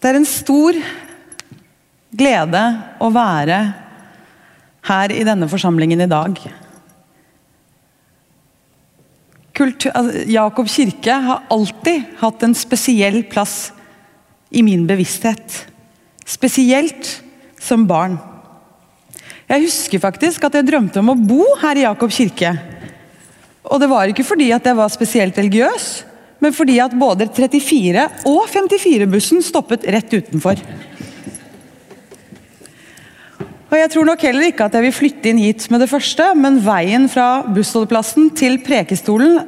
[0.00, 0.76] Det er en stor
[2.16, 2.62] glede
[3.04, 3.60] å være
[4.88, 6.40] her i denne forsamlingen i dag.
[9.60, 13.74] Kultur, altså, Jakob kirke har alltid hatt en spesiell plass
[14.50, 15.66] i min bevissthet.
[16.24, 17.18] Spesielt
[17.60, 18.16] som barn.
[19.50, 22.54] Jeg husker faktisk at jeg drømte om å bo her i Jakob kirke.
[23.68, 25.88] Og det var ikke fordi at jeg var spesielt religiøs,
[26.40, 30.60] men fordi at både 34- og 54-bussen stoppet rett utenfor.
[33.70, 36.32] Og Jeg tror nok heller ikke at jeg vil flytte inn hit med det første,
[36.34, 39.38] men veien fra bussholdeplassen til Prekestolen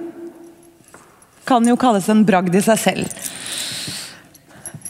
[1.49, 3.19] kan jo kalles en bragd i seg selv.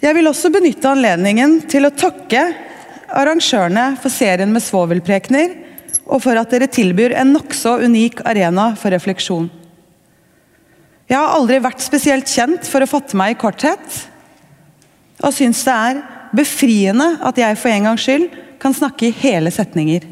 [0.02, 2.42] Jeg vil også benytte anledningen til å takke
[3.12, 5.56] arrangørene for serien med svovelprekener,
[6.04, 9.48] og for at dere tilbyr en nokså unik arena for refleksjon.
[11.12, 13.96] Jeg har aldri vært spesielt kjent for å fatte meg i korthet,
[15.20, 15.98] og syns det er
[16.32, 18.30] befriende at jeg for en gangs skyld
[18.62, 20.06] kan snakke i hele setninger.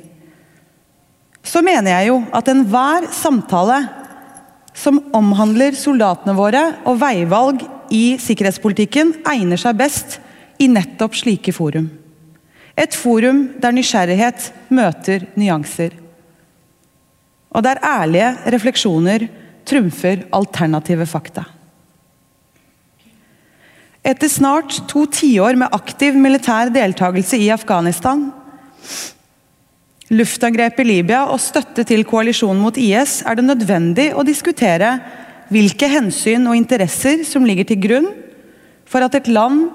[1.40, 3.80] Så mener jeg jo at enhver samtale
[4.76, 7.64] som omhandler soldatene våre og veivalg
[7.96, 10.20] i sikkerhetspolitikken, egner seg best
[10.60, 11.88] i nettopp slike forum.
[12.76, 15.96] Et forum der nysgjerrighet møter nyanser.
[17.56, 19.30] Og der ærlige refleksjoner
[19.68, 21.46] trumfer alternative fakta.
[24.00, 28.30] Etter snart to tiår med aktiv militær deltakelse i Afghanistan,
[30.10, 34.96] luftangrep i Libya og støtte til koalisjonen mot IS, er det nødvendig å diskutere
[35.52, 38.10] hvilke hensyn og interesser som ligger til grunn
[38.88, 39.68] for at et land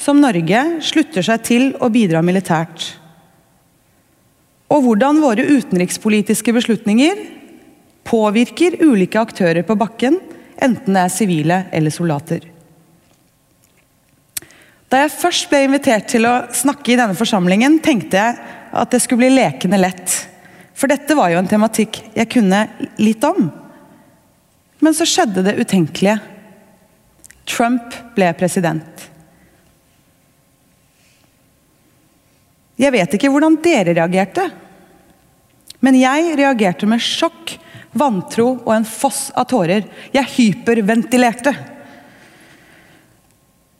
[0.00, 2.92] som Norge slutter seg til å bidra militært.
[4.72, 7.18] Og hvordan våre utenrikspolitiske beslutninger
[8.04, 10.18] påvirker ulike aktører på bakken,
[10.62, 12.48] enten det er sivile eller soldater.
[14.92, 19.00] Da jeg først ble invitert til å snakke i denne forsamlingen, tenkte jeg at det
[19.00, 20.18] skulle bli lekende lett.
[20.76, 22.66] For dette var jo en tematikk jeg kunne
[23.00, 23.48] litt om.
[24.82, 26.18] Men så skjedde det utenkelige.
[27.48, 29.08] Trump ble president.
[32.82, 34.48] Jeg vet ikke hvordan dere reagerte,
[35.82, 37.56] men jeg reagerte med sjokk
[37.92, 39.86] vantro og en foss av tårer.
[40.14, 41.54] Jeg hyperventilerte.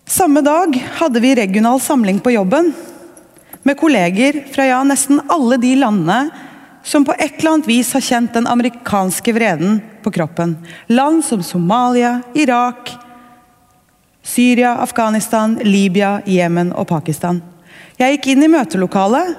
[0.09, 2.73] Samme dag hadde vi regional samling på jobben
[3.63, 6.27] med kolleger fra ja, nesten alle de landene
[6.83, 10.57] som på et eller annet vis har kjent den amerikanske vreden på kroppen.
[10.91, 12.91] Land som Somalia, Irak,
[14.23, 17.39] Syria, Afghanistan, Libya, Jemen og Pakistan.
[17.99, 19.37] Jeg gikk inn i møtelokalet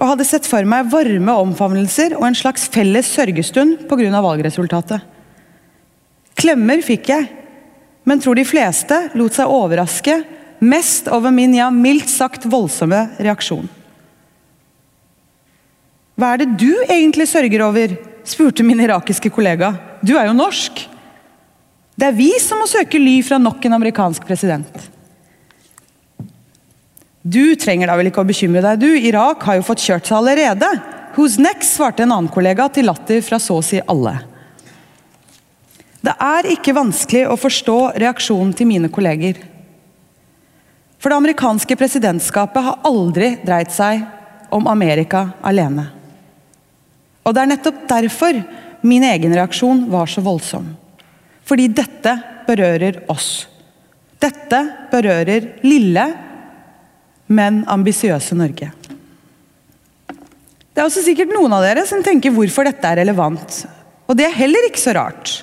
[0.00, 4.22] og hadde sett for meg varme omfavnelser og en slags felles sørgestund pga.
[4.24, 5.02] valgresultatet.
[6.38, 7.28] Klemmer fikk jeg,
[8.08, 10.16] men tror de fleste lot seg overraske
[10.62, 13.68] mest over min ja, mildt sagt voldsomme reaksjon.
[16.16, 17.98] Hva er det du egentlig sørger over?
[18.22, 19.72] spurte min irakiske kollega.
[19.98, 20.84] Du er jo norsk.
[21.98, 24.91] Det er vi som må søke ly fra nok en amerikansk president.
[27.22, 28.90] Du trenger da vel ikke å bekymre deg, du.
[28.98, 30.68] Irak har jo fått kjørt seg allerede.
[31.14, 31.76] Who's next?
[31.76, 34.16] svarte en annen kollega til latter fra så å si alle.
[36.02, 39.38] Det er ikke vanskelig å forstå reaksjonen til mine kolleger.
[40.98, 44.02] For det amerikanske presidentskapet har aldri dreid seg
[44.54, 45.86] om Amerika alene.
[47.22, 48.40] Og det er nettopp derfor
[48.82, 50.66] min egen reaksjon var så voldsom.
[51.46, 52.16] Fordi dette
[52.48, 53.46] berører oss.
[54.22, 54.58] Dette
[54.90, 56.06] berører lille
[57.32, 58.70] men ambisiøse Norge.
[60.72, 63.62] Det er også sikkert noen av dere som tenker hvorfor dette er relevant.
[64.08, 65.42] Og det er heller ikke så rart.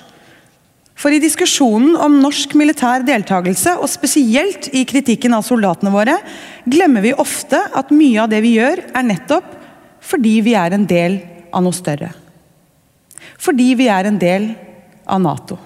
[1.00, 6.18] For i diskusjonen om norsk militær deltakelse, og spesielt i kritikken av soldatene våre,
[6.68, 9.56] glemmer vi ofte at mye av det vi gjør, er nettopp
[10.10, 11.20] fordi vi er en del
[11.54, 12.10] av noe større.
[13.40, 14.50] Fordi vi er en del
[15.08, 15.56] av Nato.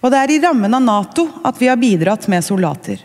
[0.00, 3.02] Og det er i rammen av Nato at vi har bidratt med soldater.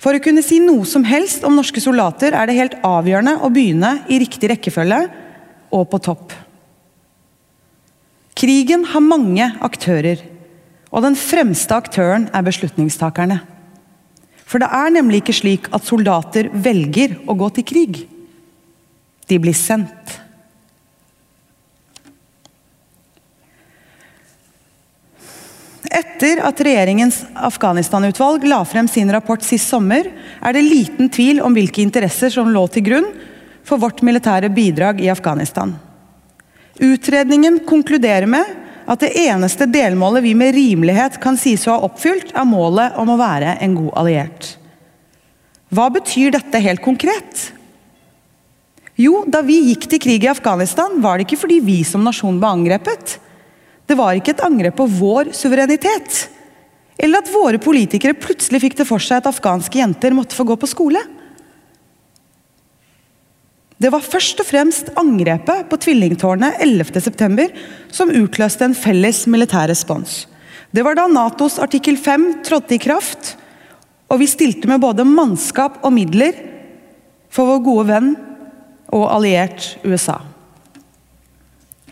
[0.00, 3.48] For å kunne si noe som helst om norske soldater er det helt avgjørende å
[3.52, 5.00] begynne i riktig rekkefølge
[5.72, 6.34] og på topp.
[8.36, 10.20] Krigen har mange aktører,
[10.92, 13.38] og den fremste aktøren er beslutningstakerne.
[14.44, 18.02] For det er nemlig ikke slik at soldater velger å gå til krig.
[19.24, 20.18] De blir sendt.
[25.94, 30.08] Etter at regjeringens Afghanistan-utvalg la frem sin rapport sist sommer,
[30.42, 33.06] er det liten tvil om hvilke interesser som lå til grunn
[33.64, 35.76] for vårt militære bidrag i Afghanistan.
[36.82, 38.50] Utredningen konkluderer med
[38.90, 43.14] at det eneste delmålet vi med rimelighet kan sies å ha oppfylt, er målet om
[43.14, 44.50] å være en god alliert.
[45.74, 47.52] Hva betyr dette helt konkret?
[48.98, 52.36] Jo, da vi gikk til krig i Afghanistan, var det ikke fordi vi som nasjon
[52.42, 53.16] ble angrepet.
[53.84, 56.24] Det var ikke et angrep på vår suverenitet.
[56.96, 60.56] Eller at våre politikere plutselig fikk det for seg at afghanske jenter måtte få gå
[60.60, 61.02] på skole.
[63.84, 67.48] Det var først og fremst angrepet på tvillingtårnet 11.9
[67.92, 70.22] som utløste en felles militær respons.
[70.74, 73.34] Det var da Natos artikkel 5 trådte i kraft,
[74.08, 76.38] og vi stilte med både mannskap og midler
[77.34, 78.08] for vår gode venn
[78.94, 80.20] og alliert USA.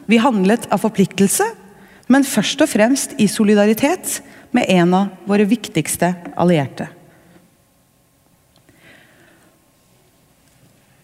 [0.07, 1.47] Vi handlet av forpliktelse,
[2.13, 4.21] men først og fremst i solidaritet
[4.53, 6.91] med en av våre viktigste allierte.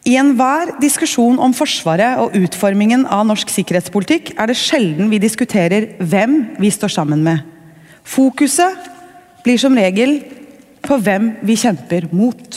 [0.08, 5.90] I enhver diskusjon om Forsvaret og utformingen av norsk sikkerhetspolitikk er det sjelden vi diskuterer
[6.00, 7.43] hvem vi står sammen med.
[8.08, 8.88] Fokuset
[9.44, 10.22] blir som regel
[10.84, 12.56] på hvem vi kjemper mot.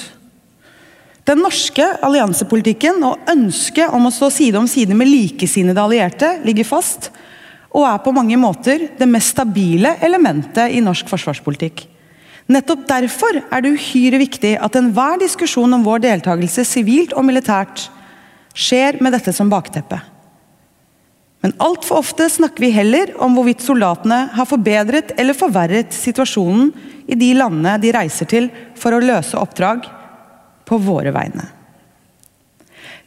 [1.28, 6.68] Den norske alliansepolitikken og ønsket om å stå side om side med likesinnede allierte ligger
[6.72, 7.12] fast,
[7.72, 11.86] og er på mange måter det mest stabile elementet i norsk forsvarspolitikk.
[12.52, 17.86] Nettopp derfor er det uhyre viktig at enhver diskusjon om vår deltakelse sivilt og militært
[18.52, 20.02] skjer med dette som bakteppe.
[21.42, 26.70] Men altfor ofte snakker vi heller om hvorvidt soldatene har forbedret eller forverret situasjonen
[27.10, 29.88] i de landene de reiser til for å løse oppdrag
[30.68, 31.48] på våre vegne.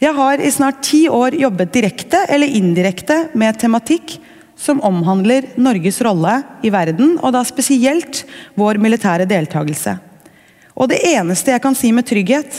[0.02, 4.16] Jeg har i snart ti år jobbet direkte eller indirekte med tematikk
[4.64, 8.22] som omhandler Norges rolle i verden, og da spesielt
[8.56, 9.99] vår militære deltakelse.
[10.75, 12.56] Og det eneste jeg kan si med trygghet,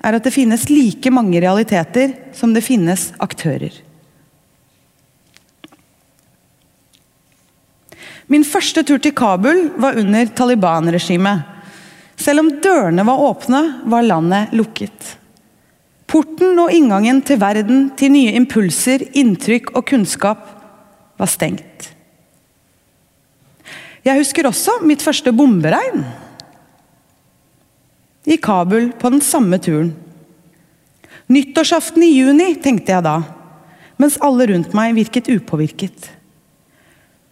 [0.00, 3.74] er at det finnes like mange realiteter som det finnes aktører.
[8.30, 11.42] Min første tur til Kabul var under Taliban-regimet.
[12.16, 15.16] Selv om dørene var åpne, var landet lukket.
[16.10, 20.48] Porten og inngangen til verden, til nye impulser, inntrykk og kunnskap
[21.20, 21.90] var stengt.
[24.00, 26.04] Jeg husker også mitt første bomberegn.
[28.24, 29.92] I Kabul på den samme turen.
[31.30, 33.20] Nyttårsaften i juni, tenkte jeg da,
[34.00, 36.08] mens alle rundt meg virket upåvirket.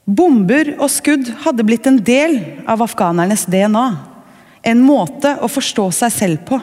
[0.08, 2.38] Bomber og skudd hadde blitt en del
[2.68, 3.86] av afghanernes DNA.
[4.68, 6.60] En måte å forstå seg selv på.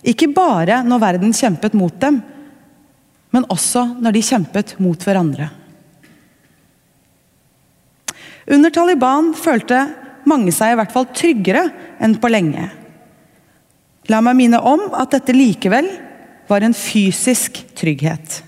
[0.00, 2.20] Ikke bare når verden kjempet mot dem,
[3.30, 5.50] men også når de kjempet mot hverandre.
[8.50, 9.84] Under Taliban følte
[10.28, 11.64] mange seg i hvert fall tryggere
[12.02, 12.66] enn på lenge.
[14.10, 15.88] La meg minne om at dette likevel
[16.50, 18.40] var en fysisk trygghet.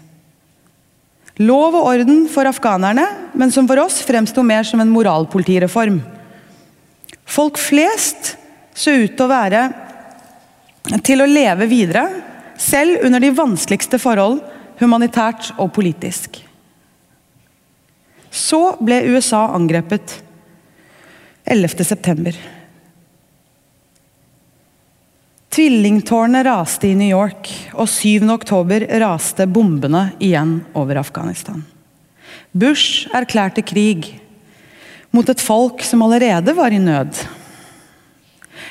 [1.40, 3.04] Lov og orden for afghanerne,
[3.38, 6.00] men som for oss fremsto mer som en moralpolitireform.
[7.24, 8.34] Folk flest
[8.74, 9.62] så ut til å være
[11.06, 12.04] til å leve videre,
[12.58, 14.42] selv under de vanskeligste forhold,
[14.82, 16.42] humanitært og politisk.
[18.32, 20.16] Så ble USA angrepet
[21.44, 22.32] 11.9.
[25.52, 31.60] Tvillingtårnet raste i New York, og 7.10 raste bombene igjen over Afghanistan.
[32.56, 34.14] Bush erklærte krig
[35.12, 37.20] mot et folk som allerede var i nød.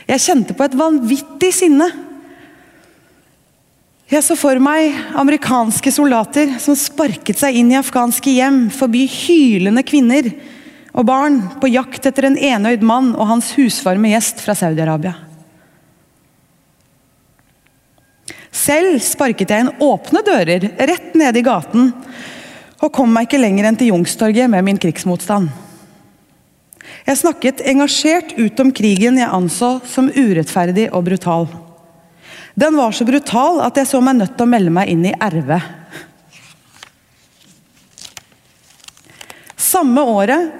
[0.09, 1.85] Jeg kjente på et vanvittig sinne
[4.11, 9.85] jeg så for meg amerikanske soldater som sparket seg inn i afghanske hjem forbi hylende
[9.87, 10.27] kvinner
[10.91, 15.15] og barn på jakt etter en enøyd mann og hans husvarme gjest fra Saudi-Arabia.
[18.51, 21.93] Selv sparket jeg inn åpne dører rett nede i gaten
[22.81, 25.47] og kom meg ikke lenger enn til Youngstorget med min krigsmotstand.
[27.07, 31.47] Jeg snakket engasjert ut om krigen jeg anså som urettferdig og brutal.
[32.61, 35.15] Den var så brutal at jeg så meg nødt til å melde meg inn i
[35.17, 35.55] RV.
[39.57, 40.51] Samme året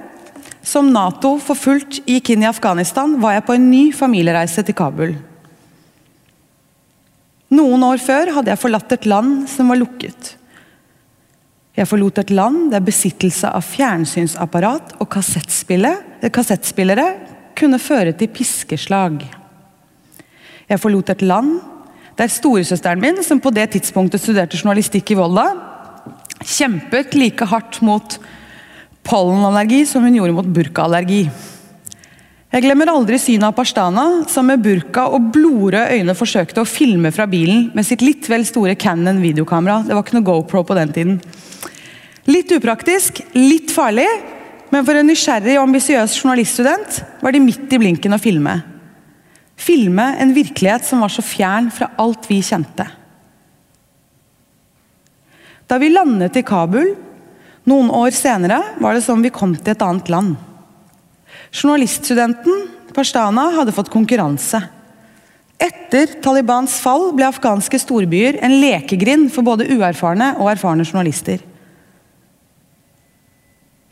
[0.66, 4.78] som Nato for fullt gikk inn i Afghanistan, var jeg på en ny familiereise til
[4.78, 5.14] Kabul.
[7.52, 10.38] Noen år før hadde jeg forlatt et land som var lukket.
[11.78, 17.10] Jeg forlot et land der besittelse av fjernsynsapparat og kassettspillere
[17.60, 19.22] kunne føre til piskeslag.
[20.72, 21.60] Jeg forlot et land
[22.22, 25.48] der storesøsteren min, som på det tidspunktet studerte journalistikk i Volda,
[26.42, 28.18] kjempet like hardt mot
[29.06, 31.24] pollenallergi som hun gjorde mot burkaallergi.
[32.52, 37.10] Jeg glemmer aldri synet av Pashtana, som med burka og blodrøde øyne forsøkte å filme
[37.16, 39.80] fra bilen med sitt litt vel store Cannon videokamera.
[39.88, 41.16] Det var ikke noe GoPro på den tiden.
[42.28, 44.10] Litt upraktisk, litt farlig,
[44.72, 48.60] men for en nysgjerrig og ambisiøs journaliststudent var de midt i blinken å filme.
[49.62, 52.88] Filme en virkelighet som var så fjern fra alt vi kjente.
[55.70, 56.96] Da vi landet i Kabul
[57.70, 60.34] noen år senere, var det som vi kom til et annet land.
[61.54, 62.66] Journaliststudenten
[62.96, 64.60] Pashtana hadde fått konkurranse.
[65.62, 71.44] Etter Talibans fall ble afghanske storbyer en lekegrind for både uerfarne og erfarne journalister.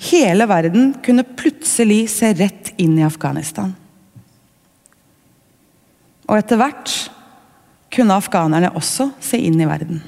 [0.09, 3.75] Hele verden kunne plutselig se rett inn i Afghanistan.
[6.29, 6.93] Og etter hvert
[7.89, 10.01] kunne afghanerne også se inn i verden.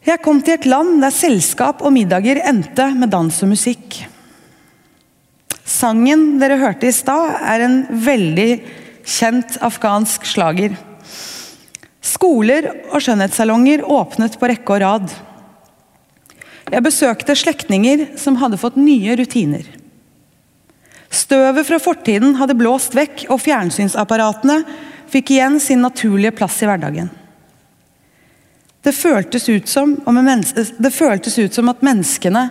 [0.00, 4.00] Jeg kom til et land der selskap og middager endte med dans og musikk.
[5.70, 8.48] Sangen dere hørte i stad, er en veldig
[9.04, 10.72] kjent afghansk slager.
[12.00, 15.12] Skoler og skjønnhetssalonger åpnet på rekke og rad.
[16.70, 19.68] Jeg besøkte slektninger som hadde fått nye rutiner.
[21.10, 24.60] Støvet fra fortiden hadde blåst vekk, og fjernsynsapparatene
[25.10, 27.10] fikk igjen sin naturlige plass i hverdagen.
[28.80, 32.46] Det føltes det føltes ut som at menneskene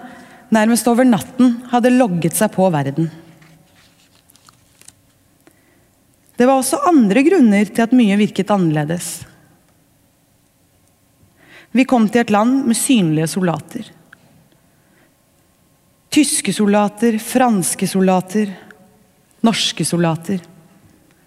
[0.53, 3.09] nærmest over natten hadde logget seg på verden.
[6.39, 9.07] Det var også andre grunner til at mye virket annerledes.
[11.75, 13.89] Vi kom til et land med synlige soldater.
[16.09, 18.53] Tyske soldater, franske soldater,
[19.45, 20.39] norske soldater.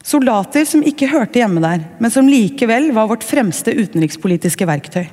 [0.02, 5.06] Soldater som ikke hørte hjemme der, men som likevel var vårt fremste utenrikspolitiske verktøy.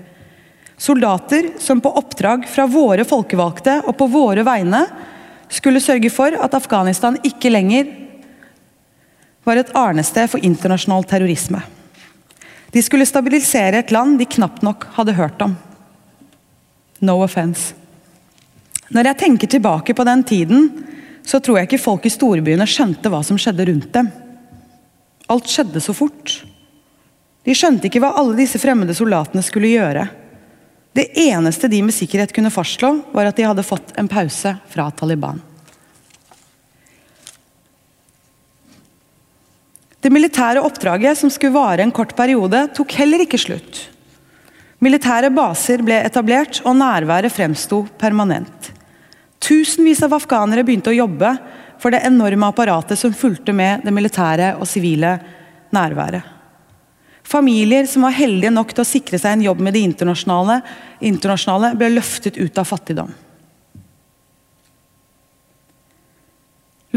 [0.80, 4.86] Soldater som på oppdrag fra våre folkevalgte og på våre vegne
[5.52, 7.92] skulle sørge for at Afghanistan ikke lenger
[9.46, 11.62] var et arnested for internasjonal terrorisme.
[12.74, 15.56] De skulle stabilisere et land de knapt nok hadde hørt om.
[17.02, 17.74] No offense.
[18.90, 20.70] Når jeg tenker tilbake på den tiden,
[21.26, 24.10] så tror jeg ikke folk i storbyene skjønte hva som skjedde rundt dem.
[25.30, 26.40] Alt skjedde så fort.
[27.46, 30.08] De skjønte ikke hva alle disse fremmede soldatene skulle gjøre.
[30.98, 34.90] Det eneste de med sikkerhet kunne fastslå, var at de hadde fått en pause fra
[34.98, 35.38] Taliban.
[40.00, 43.86] Det militære oppdraget, som skulle vare en kort periode, tok heller ikke slutt.
[44.80, 48.72] Militære baser ble etablert, og nærværet fremsto permanent.
[49.50, 51.32] Tusenvis av afghanere begynte å jobbe
[51.82, 55.16] for det enorme apparatet som fulgte med det militære og sivile
[55.74, 56.36] nærværet.
[57.30, 60.60] Familier som var heldige nok til å sikre seg en jobb med det internasjonale,
[61.06, 63.12] internasjonale ble løftet ut av fattigdom.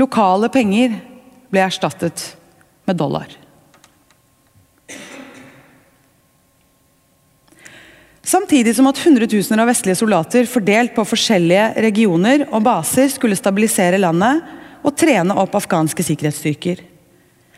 [0.01, 0.97] Lokale penger
[1.53, 2.31] ble erstattet
[2.89, 3.29] med dollar.
[8.23, 13.99] Samtidig som at hundretusener av vestlige soldater fordelt på forskjellige regioner og baser skulle stabilisere
[13.99, 14.45] landet
[14.83, 16.85] og trene opp afghanske sikkerhetsstyrker.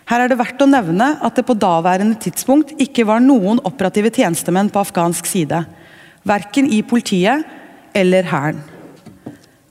[0.09, 4.13] Her er det verdt å nevne at det på daværende tidspunkt ikke var noen operative
[4.13, 5.63] tjenestemenn på afghansk side.
[6.25, 7.45] Verken i politiet
[7.97, 8.61] eller hæren.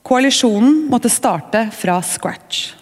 [0.04, 2.74] Koalisjonen måtte starte fra scratch.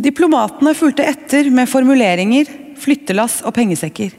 [0.00, 2.48] Diplomatene fulgte etter med formuleringer,
[2.80, 4.16] flyttelass og pengesekker.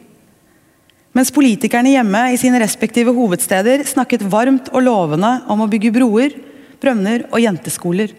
[1.18, 6.38] Mens politikerne hjemme i sine respektive hovedsteder snakket varmt og lovende om å bygge broer,
[6.82, 8.14] brønner og jenteskoler.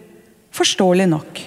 [0.53, 1.41] Forståelig nok.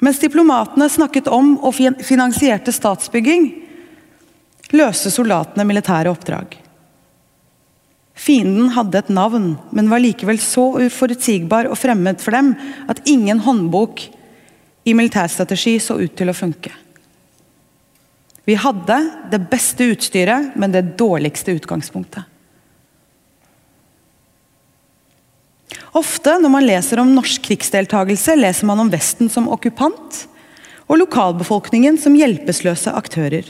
[0.00, 3.50] Mens diplomatene snakket om og finansierte statsbygging,
[4.72, 6.54] løste soldatene militære oppdrag.
[8.20, 12.52] Fienden hadde et navn, men var likevel så uforutsigbar og fremmed for dem
[12.90, 14.02] at ingen håndbok
[14.84, 16.72] i militærstrategi så ut til å funke.
[18.50, 18.96] Vi hadde
[19.30, 22.24] det beste utstyret, men det dårligste utgangspunktet.
[25.94, 30.24] Ofte når man leser om norsk krigsdeltagelse, leser man om Vesten som okkupant
[30.90, 33.46] og lokalbefolkningen som hjelpeløse aktører.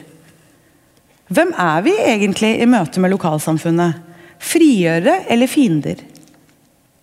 [1.33, 4.03] Hvem er vi egentlig i møte med lokalsamfunnet?
[4.37, 6.03] Frigjørere eller fiender?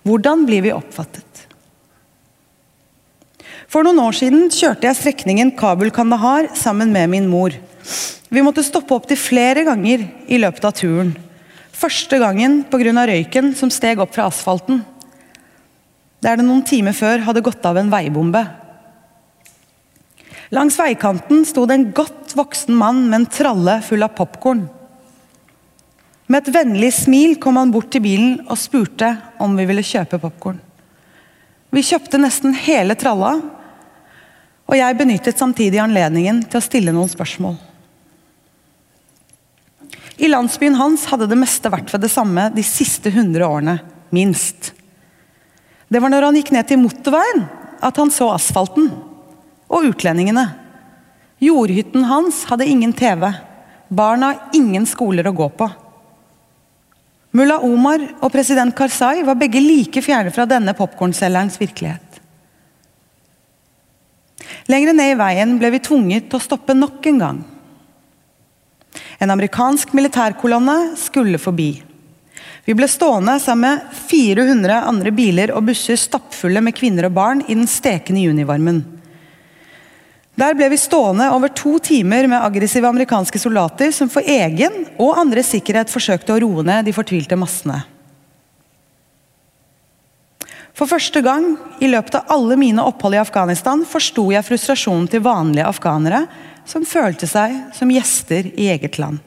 [0.06, 1.48] Hvordan blir vi oppfattet?
[3.66, 7.58] For noen år siden kjørte jeg strekningen Kabul-Kandahar sammen med min mor.
[8.30, 11.14] Vi måtte stoppe opptil flere ganger i løpet av turen.
[11.78, 13.06] Første gangen pga.
[13.08, 14.84] røyken som steg opp fra asfalten.
[16.22, 18.42] Der det noen timer før hadde gått av en veibombe.
[20.50, 24.68] Langs veikanten sto det en godt voksen mann med en tralle full av popkorn.
[26.28, 29.14] Med et vennlig smil kom han bort til bilen og spurte
[29.44, 30.60] om vi ville kjøpe popkorn.
[31.72, 33.38] Vi kjøpte nesten hele tralla
[34.68, 37.56] Og jeg benyttet samtidig anledningen til å stille noen spørsmål.
[40.28, 43.78] I landsbyen hans hadde det meste vært ved det samme de siste hundre årene,
[44.12, 44.74] minst.
[45.88, 47.46] Det var når han gikk ned til motorveien
[47.80, 48.90] at han så asfalten.
[49.72, 50.44] Og utlendingene.
[51.40, 53.24] Jordhytten hans hadde ingen TV.
[53.88, 55.70] Barna ingen skoler å gå på.
[57.38, 62.20] Mulla Omar og president Karzai var begge like fjerne fra denne popkornselgerens virkelighet.
[64.68, 67.46] Lenger ned i veien ble vi tvunget til å stoppe nok en gang.
[69.18, 71.72] En amerikansk militærkolonne skulle forbi.
[72.68, 77.42] Vi ble stående sammen med 400 andre biler og busser stappfulle med kvinner og barn
[77.48, 78.84] i den stekende junivarmen.
[80.38, 85.16] Der ble vi stående over to timer med aggressive amerikanske soldater som for egen og
[85.18, 87.80] andres sikkerhet forsøkte å roe ned de fortvilte massene.
[90.78, 95.24] For første gang i løpet av alle mine opphold i Afghanistan forsto jeg frustrasjonen til
[95.26, 96.28] vanlige afghanere
[96.68, 99.24] som følte seg som gjester i eget land.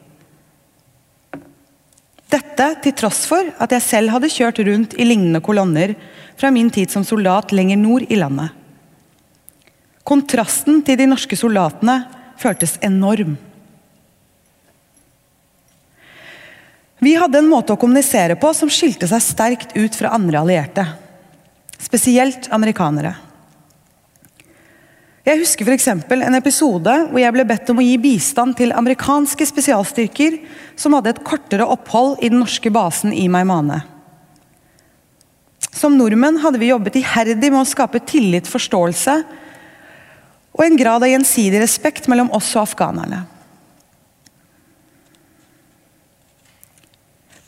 [2.31, 5.97] Dette til tross for at jeg selv hadde kjørt rundt i lignende kolonner
[6.39, 8.53] fra min tid som soldat lenger nord i landet.
[10.07, 11.97] Kontrasten til de norske soldatene
[12.41, 13.35] føltes enorm.
[17.01, 20.85] Vi hadde en måte å kommunisere på som skilte seg sterkt ut fra andre allierte.
[21.81, 23.15] Spesielt amerikanere.
[25.21, 25.89] Jeg husker f.eks.
[25.93, 30.39] en episode hvor jeg ble bedt om å gi bistand til amerikanske spesialstyrker
[30.81, 33.83] som hadde et kortere opphold i den norske basen i Maimane.
[35.77, 39.21] Som nordmenn hadde vi jobbet iherdig med å skape tillit, forståelse
[40.57, 43.23] og en grad av gjensidig respekt mellom oss og afghanerne.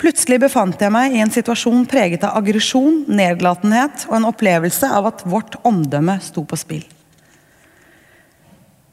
[0.02, 5.09] Plutselig befant jeg meg i en situasjon preget av aggresjon, nedlatenhet og en opplevelse av
[5.12, 6.85] at vårt omdømme sto på spill.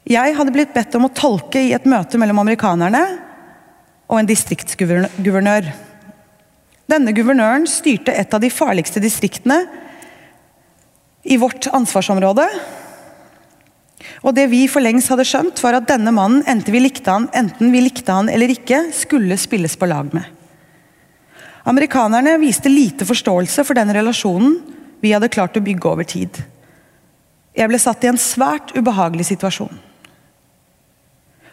[0.08, 3.02] Jeg hadde blitt bedt om å tolke i et møte mellom amerikanerne
[4.10, 5.68] og en distriktsguvernør.
[6.90, 9.60] Denne guvernøren styrte et av de farligste distriktene
[11.22, 12.46] i vårt ansvarsområde,
[14.24, 17.28] og det vi for lengst hadde skjønt, var at denne mannen, enten vi likte han,
[17.36, 20.24] enten vi likte han eller ikke, skulle spilles på lag med.
[21.68, 24.56] Amerikanerne viste lite forståelse for den relasjonen
[25.04, 26.40] vi hadde klart å bygge over tid.
[27.56, 29.89] Jeg ble satt i en svært ubehagelig situasjon.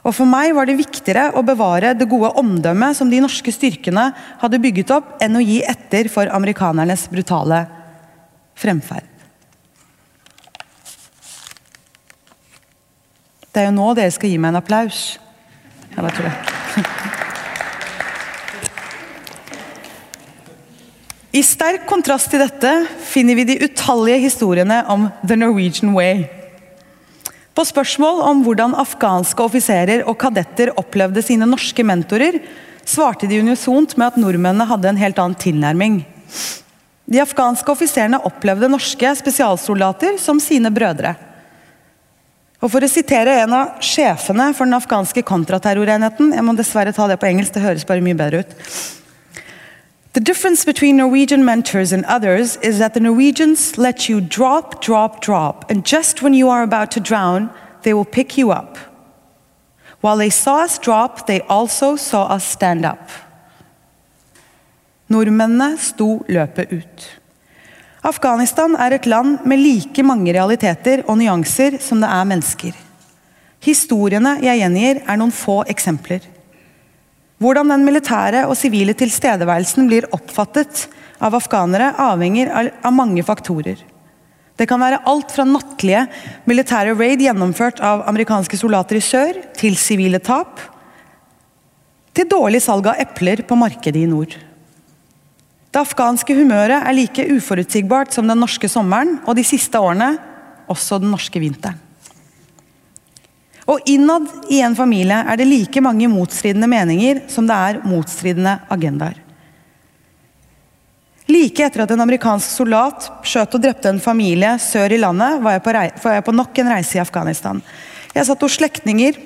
[0.08, 4.06] Og For meg var det viktigere å bevare det gode omdømmet som de norske styrkene
[4.39, 7.65] hadde bygget opp, enn å gi etter for amerikanernes brutale
[8.56, 9.04] fremferd.
[13.52, 15.20] Det er jo nå dere skal gi meg en applaus.
[15.91, 16.38] Ja, da tror jeg.
[21.38, 22.72] I sterk kontrast til dette
[23.10, 26.37] finner vi de utallige historiene om The Norwegian Way.
[27.58, 32.38] På spørsmål om hvordan afghanske offiserer og kadetter opplevde sine norske mentorer,
[32.86, 35.96] svarte de unisont med at nordmennene hadde en helt annen tilnærming.
[37.10, 41.15] De afghanske offiserene opplevde norske spesialsoldater som sine brødre.
[42.62, 47.06] Og For å sitere en av sjefene for den afghanske kontraterrorenheten Jeg må dessverre ta
[47.10, 48.56] det på engelsk, det høres bare mye bedre ut.
[50.13, 55.22] The difference between Norwegian mentors and others is that the Norwegians let you drop, drop,
[55.22, 57.50] drop, and just when you are about to drown,
[57.84, 58.78] they will pick you up.
[60.02, 63.10] While they saw us drop, they also saw us stand up.
[65.10, 67.08] Nordmennene sto løpet ut.
[68.04, 72.76] Afghanistan er et land med like mange realiteter og nyanser som det er mennesker.
[73.63, 76.22] Historiene jeg gjengir, er noen få eksempler.
[77.38, 80.88] Hvordan den militære og sivile tilstedeværelsen blir oppfattet
[81.21, 82.50] av afghanere, avhenger
[82.82, 83.78] av mange faktorer.
[84.58, 86.08] Det kan være alt fra nattlige
[86.50, 90.58] militære raid gjennomført av amerikanske soldater i sør, til sivile tap,
[92.17, 94.34] til dårlig salg av epler på markedet i nord.
[95.69, 100.15] Det afghanske humøret er like uforutsigbart som den norske sommeren, og de siste årene
[100.73, 101.78] også den norske vinteren.
[103.67, 108.58] Og innad i en familie er det like mange motstridende meninger som det er motstridende
[108.71, 109.17] agendaer.
[111.27, 115.58] Like etter at en amerikansk soldat skjøt og drepte en familie sør i landet, var
[115.58, 115.73] jeg på,
[116.06, 117.60] var jeg på nok en reise i Afghanistan.
[118.15, 119.19] Jeg satt hos slektninger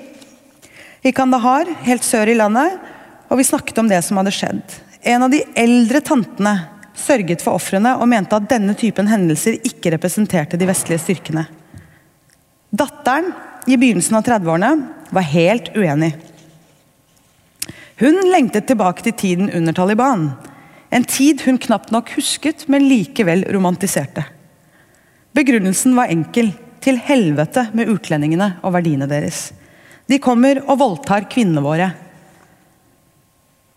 [1.06, 2.74] i Kandahar, helt sør i landet,
[3.30, 4.74] og vi snakket om det som hadde skjedd.
[5.06, 6.56] En av de eldre tantene
[6.98, 11.46] sørget for ofrene og mente at denne typen hendelser ikke representerte de vestlige styrkene.
[12.74, 13.30] Datteren
[13.66, 14.72] i begynnelsen av 30-årene
[15.10, 16.12] var helt uenig.
[18.02, 20.30] Hun lengtet tilbake til tiden under Taliban.
[20.90, 24.24] En tid hun knapt nok husket, men likevel romantiserte.
[25.32, 26.52] Begrunnelsen var enkel.
[26.82, 29.52] til helvete med utlendingene og verdiene deres.
[30.10, 31.92] De kommer og voldtar kvinnene våre.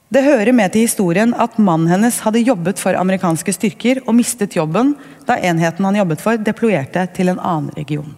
[0.09, 4.57] Det hører med til historien at mannen hennes hadde jobbet for amerikanske styrker og mistet
[4.57, 4.95] jobben
[5.29, 8.09] da enheten han jobbet for, deployerte til en annen region.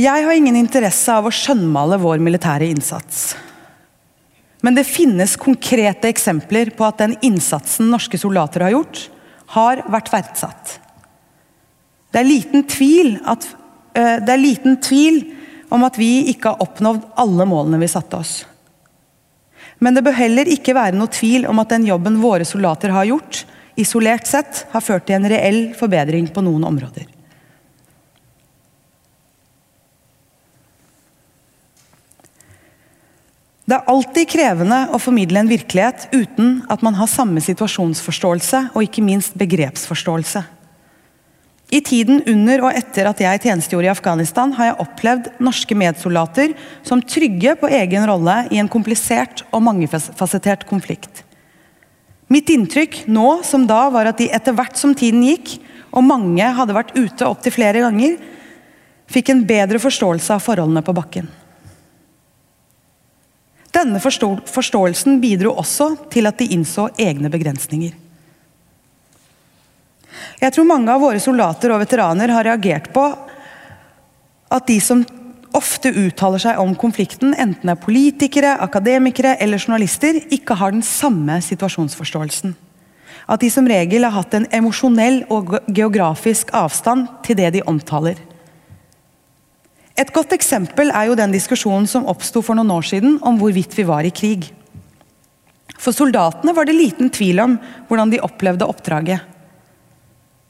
[0.00, 3.34] Jeg har ingen interesse av å skjønnmale vår militære innsats.
[4.64, 9.02] Men det finnes konkrete eksempler på at den innsatsen norske soldater har gjort,
[9.52, 10.78] har vært verdsatt.
[12.08, 13.44] Det er liten tvil, at,
[13.98, 15.26] uh, det er liten tvil
[15.72, 18.34] om at vi ikke har oppnådd alle målene vi satte oss.
[19.82, 23.10] Men det bør heller ikke være noe tvil om at den jobben våre soldater har
[23.10, 23.44] gjort,
[23.76, 27.10] isolert sett, har ført til en reell forbedring på noen områder.
[33.62, 38.88] Det er alltid krevende å formidle en virkelighet uten at man har samme situasjonsforståelse og
[38.88, 40.42] ikke minst begrepsforståelse.
[41.72, 46.52] I tiden under og etter at jeg tjenestegjorde i Afghanistan, har jeg opplevd norske medsoldater
[46.84, 51.22] som trygge på egen rolle i en komplisert og mangefasettert konflikt.
[52.32, 55.54] Mitt inntrykk nå som da var at de etter hvert som tiden gikk,
[55.92, 58.18] og mange hadde vært ute opptil flere ganger,
[59.12, 61.28] fikk en bedre forståelse av forholdene på bakken.
[63.72, 67.94] Denne forståelsen bidro også til at de innså egne begrensninger.
[70.42, 73.04] Jeg tror mange av våre soldater og veteraner har reagert på
[74.52, 75.04] at de som
[75.56, 81.38] ofte uttaler seg om konflikten, enten er politikere, akademikere eller journalister, ikke har den samme
[81.44, 82.54] situasjonsforståelsen.
[83.28, 88.18] At de som regel har hatt en emosjonell og geografisk avstand til det de omtaler.
[89.98, 93.76] Et godt eksempel er jo den diskusjonen som oppsto for noen år siden om hvorvidt
[93.76, 94.48] vi var i krig.
[95.76, 99.20] For soldatene var det liten tvil om hvordan de opplevde oppdraget.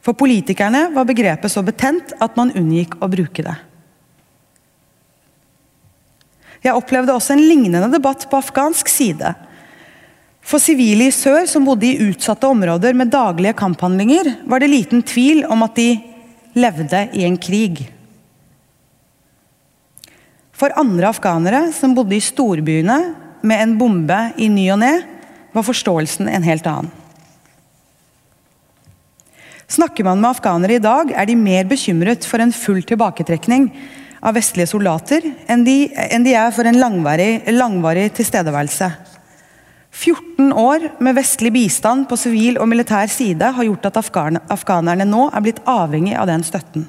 [0.02, 3.55] For politikerne var begrepet så betent at man unngikk å bruke det.
[6.62, 9.33] Jeg opplevde også en lignende debatt på afghansk side.
[10.42, 15.02] For sivile i sør som bodde i utsatte områder med daglige kamphandlinger, var det liten
[15.07, 15.88] tvil om at de
[16.59, 17.85] levde i en krig.
[20.62, 22.96] For andre afghanere som bodde i storbyene
[23.42, 24.92] med en bombe i ny og ne,
[25.51, 26.92] var forståelsen en helt annen.
[29.72, 33.66] Snakker man med afghanere i dag, er de mer bekymret for en full tilbaketrekning
[34.22, 35.77] av vestlige soldater enn de,
[36.12, 38.92] enn de er for en langvarig, langvarig tilstedeværelse.
[39.90, 45.27] 14 år med vestlig bistand på sivil og militær side har gjort at afghanerne nå
[45.33, 46.87] er blitt avhengig av den støtten.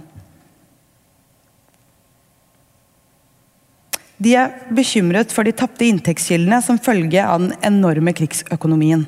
[4.24, 9.04] De er bekymret for de tapte inntektskildene som følge av den enorme krigsøkonomien.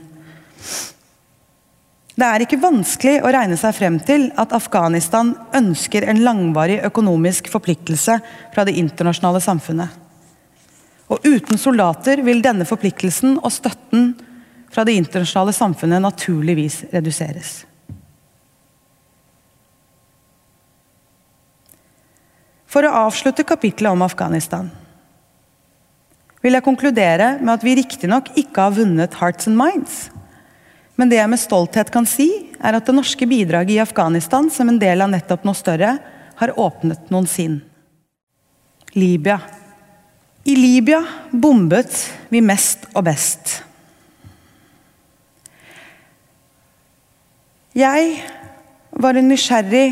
[2.15, 7.49] Det er ikke vanskelig å regne seg frem til at Afghanistan ønsker en langvarig økonomisk
[7.51, 8.17] forpliktelse
[8.55, 10.01] fra det internasjonale samfunnet.
[11.11, 14.13] Og uten soldater vil denne forpliktelsen og støtten
[14.71, 17.57] fra det internasjonale samfunnet naturligvis reduseres.
[22.65, 24.71] For å avslutte kapitlet om Afghanistan
[26.45, 29.95] vil jeg konkludere med at vi riktignok ikke har vunnet Hearts and Minds.
[30.95, 32.29] Men det jeg med stolthet kan si,
[32.61, 35.97] er at det norske bidraget i Afghanistan som en del av nettopp noe større,
[36.35, 37.59] har åpnet noen sinn.
[38.95, 39.39] Libya.
[40.45, 41.97] I Libya bombet
[42.29, 43.61] vi mest og best.
[47.75, 48.19] Jeg
[48.95, 49.87] var en nysgjerrig,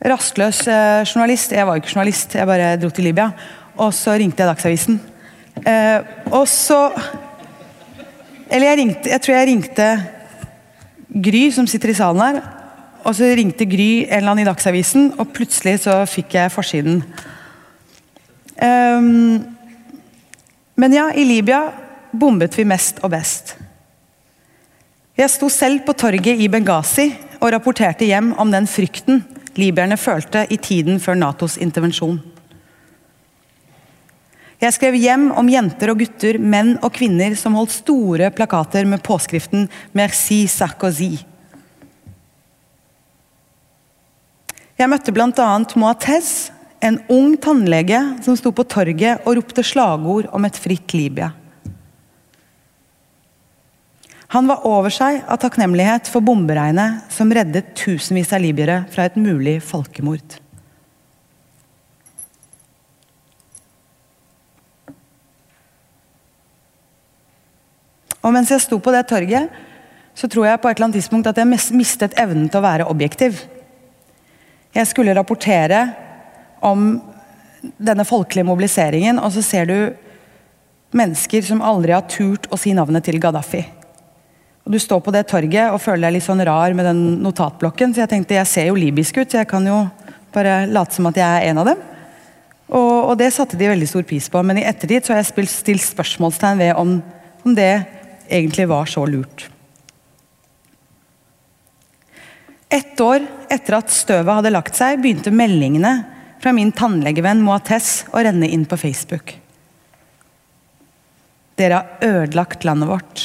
[0.00, 1.52] rastløs eh, journalist.
[1.52, 3.32] Jeg var ikke journalist, jeg bare dro til Libya
[3.76, 5.00] og så ringte jeg Dagsavisen.
[5.66, 6.00] Eh,
[6.32, 6.90] og så
[8.50, 9.88] Eller jeg ringte Jeg tror jeg ringte
[11.10, 12.42] Gry, som sitter i salen her.
[13.04, 17.00] Og så ringte Gry en eller annen i Dagsavisen, og plutselig så fikk jeg forsiden.
[18.60, 19.40] Um,
[20.76, 21.64] men ja, i Libya
[22.12, 23.56] bombet vi mest og best.
[25.18, 27.08] Jeg sto selv på torget i Benghazi
[27.40, 29.24] og rapporterte hjem om den frykten
[29.58, 32.20] libyerne følte i tiden før Natos intervensjon.
[34.60, 39.00] Jeg skrev hjem om jenter og gutter, menn og kvinner som holdt store plakater med
[39.00, 41.24] påskriften 'Merci Sarkozy'.
[44.76, 45.48] Jeg møtte bl.a.
[45.76, 51.32] Moatez, en ung tannlege som sto på torget og ropte slagord om et fritt Libya.
[54.28, 59.16] Han var over seg av takknemlighet for bomberegnet som reddet tusenvis av libyere fra et
[59.16, 60.38] mulig folkemord.
[68.20, 69.48] Og mens jeg sto på det torget,
[70.14, 72.88] så tror jeg på et eller annet tidspunkt at jeg mistet evnen til å være
[72.92, 73.40] objektiv.
[74.74, 75.80] Jeg skulle rapportere
[76.62, 77.00] om
[77.80, 79.76] denne folkelige mobiliseringen, og så ser du
[80.96, 83.62] mennesker som aldri har turt å si navnet til Gaddafi.
[84.66, 87.94] Og Du står på det torget og føler deg litt sånn rar med den notatblokken,
[87.94, 89.84] så jeg tenkte jeg ser jo libysk ut, så jeg kan jo
[90.34, 91.86] bare late som at jeg er en av dem.
[92.70, 95.32] Og, og det satte de veldig stor pris på, men i ettertid så har jeg
[95.32, 97.00] spilt, stilt spørsmålstegn ved om,
[97.42, 97.72] om det
[98.30, 99.48] egentlig var så lurt.
[102.70, 105.94] Ett år etter at støvet hadde lagt seg, begynte meldingene
[106.40, 109.34] fra min tannlegevenn Moates å renne inn på Facebook.
[111.58, 113.24] Dere har ødelagt landet vårt.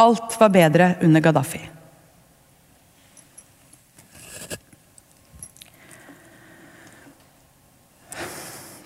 [0.00, 1.62] Alt var bedre under Gaddafi.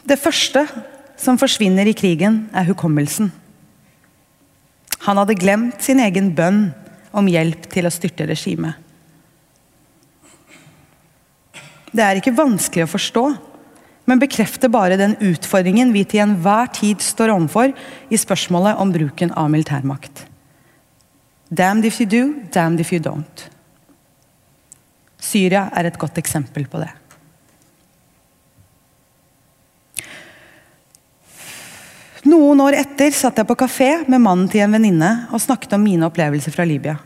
[0.04, 0.66] Det første
[1.16, 3.32] som forsvinner i krigen, er hukommelsen.
[5.04, 6.68] Han hadde glemt sin egen bønn
[7.14, 8.80] om hjelp til å styrte regimet.
[11.94, 13.24] Det er ikke vanskelig å forstå,
[14.10, 17.72] men bekrefter bare den utfordringen vi til enhver tid står overfor
[18.10, 20.24] i spørsmålet om bruken av militærmakt.
[21.54, 23.46] Damned if you do, damned if you don't.
[25.22, 26.90] Syria er et godt eksempel på det.
[32.24, 35.82] Noen år etter satt jeg på kafé med mannen til en venninne og snakket om
[35.84, 36.96] mine opplevelser fra Libya.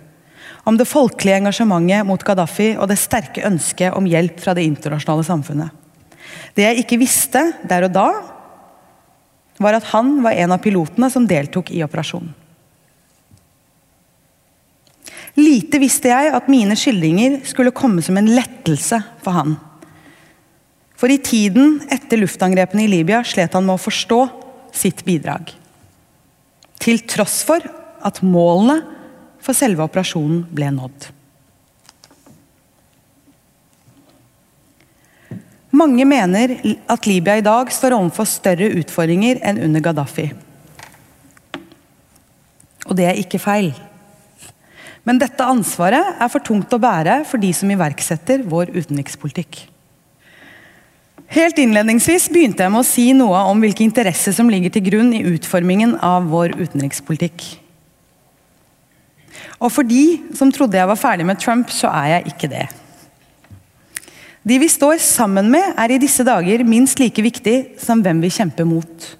[0.69, 5.27] Om det folkelige engasjementet mot Gaddafi og det sterke ønsket om hjelp fra det internasjonale
[5.27, 5.75] samfunnet.
[6.55, 8.09] Det jeg ikke visste der og da,
[9.59, 12.31] var at han var en av pilotene som deltok i operasjonen.
[15.39, 19.57] Lite visste jeg at mine skildringer skulle komme som en lettelse for han.
[20.99, 24.21] For i tiden etter luftangrepene i Libya slet han med å forstå
[24.77, 25.53] sitt bidrag.
[26.79, 27.63] Til tross for
[28.05, 28.81] at målene
[29.43, 31.09] for selve operasjonen ble nådd.
[35.79, 36.55] Mange mener
[36.89, 40.31] at Libya i dag står overfor større utfordringer enn under Gaddafi.
[42.89, 43.75] Og det er ikke feil.
[45.05, 49.61] Men dette ansvaret er for tungt å bære for de som iverksetter vår utenrikspolitikk.
[51.29, 55.11] Helt innledningsvis begynte jeg med å si noe om hvilke interesser som ligger til grunn
[55.13, 57.45] i utformingen av vår utenrikspolitikk.
[59.61, 62.65] Og for de som trodde jeg var ferdig med Trump, så er jeg ikke det.
[64.49, 68.33] De vi står sammen med, er i disse dager minst like viktig som hvem vi
[68.33, 69.13] kjemper mot.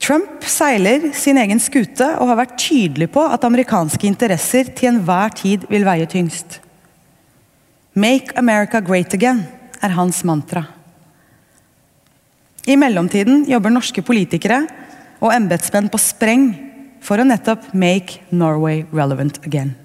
[0.00, 5.32] Trump seiler sin egen skute og har vært tydelig på at amerikanske interesser til enhver
[5.36, 6.63] tid vil veie tyngst.
[7.94, 9.44] 'Make America Great Again'
[9.80, 10.64] er hans mantra.
[12.66, 14.64] I mellomtiden jobber norske politikere
[15.20, 16.48] og embetsmenn på spreng
[17.04, 19.76] for å nettopp 'make Norway relevant again'.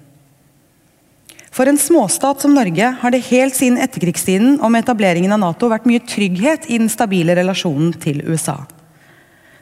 [1.50, 5.86] For en småstat som Norge har det helt siden etterkrigstiden om etableringen av Nato vært
[5.86, 8.66] mye trygghet i den stabile relasjonen til USA.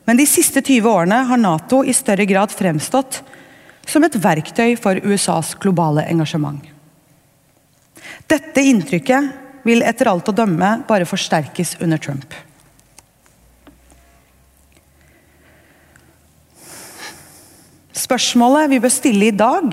[0.07, 3.21] Men de siste 20 årene har Nato i større grad fremstått
[3.87, 6.78] som et verktøy for USAs globale engasjement.
[8.29, 12.35] Dette inntrykket vil etter alt å dømme bare forsterkes under Trump.
[17.97, 19.73] Spørsmålet vi bør stille i dag,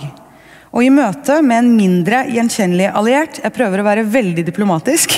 [0.76, 5.14] og i møte med en mindre gjenkjennelig alliert Jeg prøver å være veldig diplomatisk.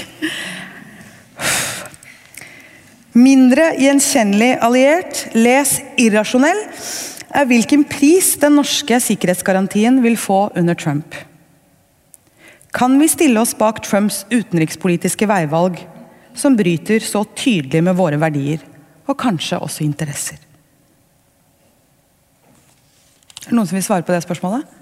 [3.17, 6.59] Mindre gjenkjennelig alliert, les irrasjonell,
[7.33, 11.17] er hvilken pris den norske sikkerhetsgarantien vil få under Trump.
[12.77, 15.79] Kan vi stille oss bak Trumps utenrikspolitiske veivalg,
[16.37, 18.61] som bryter så tydelig med våre verdier,
[19.09, 20.37] og kanskje også interesser?
[23.41, 24.75] Er det noen som vil svare på det spørsmålet?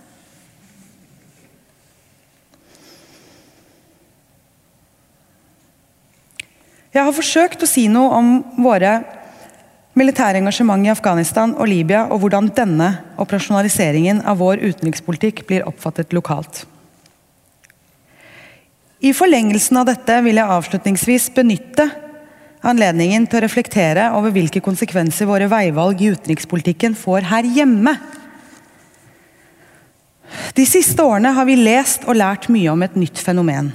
[6.91, 8.97] Jeg har forsøkt å si noe om våre
[9.95, 16.11] militære engasjement i Afghanistan og Libya, og hvordan denne operasjonaliseringen av vår utenrikspolitikk blir oppfattet
[16.11, 16.65] lokalt.
[19.03, 21.89] I forlengelsen av dette vil jeg avslutningsvis benytte
[22.65, 27.95] anledningen til å reflektere over hvilke konsekvenser våre veivalg i utenrikspolitikken får her hjemme.
[30.55, 33.69] De siste årene har vi lest og lært mye om et nytt fenomen.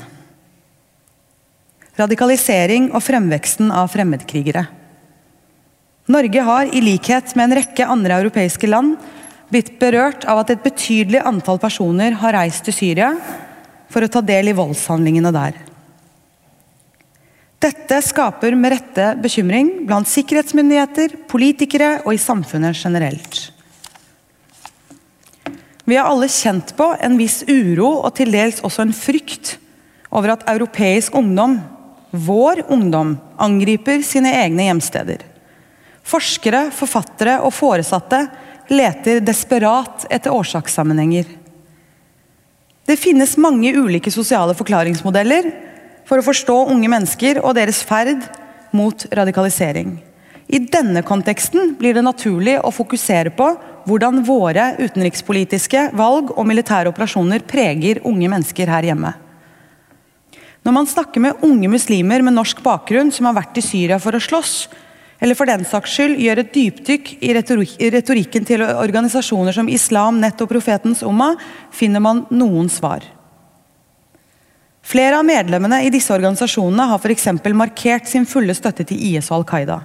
[2.01, 4.65] Radikalisering og fremveksten av fremmedkrigere.
[6.11, 8.97] Norge har, i likhet med en rekke andre europeiske land,
[9.53, 13.13] blitt berørt av at et betydelig antall personer har reist til Syria
[13.91, 15.59] for å ta del i voldshandlingene der.
[17.61, 23.51] Dette skaper med rette bekymring blant sikkerhetsmyndigheter, politikere og i samfunnet generelt.
[25.85, 29.57] Vi har alle kjent på en viss uro og til dels også en frykt
[30.09, 31.59] over at europeisk ungdom,
[32.11, 35.27] vår ungdom, angriper sine egne hjemsteder.
[36.07, 38.23] Forskere, forfattere og foresatte
[38.71, 41.40] leter desperat etter årsakssammenhenger.
[42.91, 45.47] Det finnes mange ulike sosiale forklaringsmodeller
[46.09, 48.25] for å forstå unge mennesker og deres ferd
[48.75, 49.93] mot radikalisering.
[50.51, 53.53] I denne konteksten blir det naturlig å fokusere på
[53.87, 59.15] hvordan våre utenrikspolitiske valg og militære operasjoner preger unge mennesker her hjemme.
[60.67, 64.19] Når man snakker med unge muslimer med norsk bakgrunn som har vært i Syria for
[64.19, 64.65] å slåss,
[65.21, 67.33] eller for den saks skyld gjør et dypdykk i
[67.93, 71.35] retorikken til organisasjoner som Islam, Nett og Profetens Umma,
[71.77, 73.05] finner man noen svar.
[74.81, 77.29] Flere av medlemmene i disse organisasjonene har f.eks.
[77.53, 79.79] markert sin fulle støtte til IS og Al Qaida.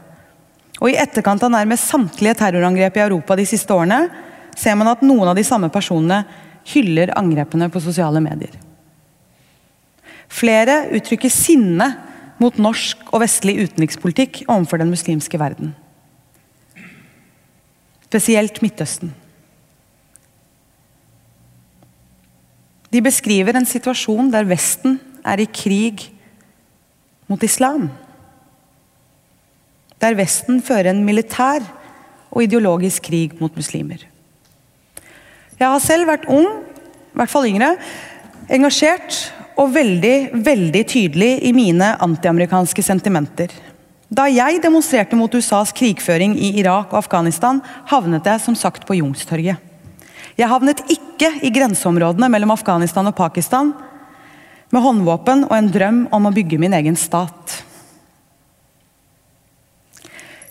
[0.80, 4.08] Og I etterkant av nærmest samtlige terrorangrep i Europa de siste årene,
[4.56, 6.24] ser man at noen av de samme personene
[6.71, 8.56] hyller angrepene på sosiale medier.
[10.32, 11.91] Flere uttrykker sinne
[12.41, 15.74] mot norsk og vestlig utenrikspolitikk overfor den muslimske verden.
[18.06, 19.13] Spesielt Midtøsten.
[22.93, 26.06] De beskriver en situasjon der Vesten er i krig
[27.28, 27.89] mot islam.
[30.02, 31.65] Der Vesten fører en militær
[32.32, 34.06] og ideologisk krig mot muslimer.
[35.60, 37.74] Jeg har selv vært ung, i hvert fall yngre,
[38.52, 40.15] engasjert og veldig,
[40.46, 43.54] veldig tydelig i mine antiamerikanske sentimenter.
[44.12, 48.98] Da jeg demonstrerte mot USAs krigføring i Irak og Afghanistan, havnet jeg som sagt på
[49.00, 49.58] Youngstorget.
[50.36, 53.72] Jeg havnet ikke i grenseområdene mellom Afghanistan og Pakistan
[54.74, 57.62] med håndvåpen og en drøm om å bygge min egen stat.